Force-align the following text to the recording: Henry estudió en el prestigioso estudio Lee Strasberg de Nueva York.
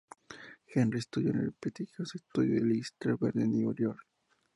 Henry 0.65 0.97
estudió 0.97 1.29
en 1.29 1.41
el 1.41 1.53
prestigioso 1.53 2.17
estudio 2.17 2.59
Lee 2.65 2.79
Strasberg 2.83 3.35
de 3.35 3.47
Nueva 3.47 3.73
York. 3.77 4.03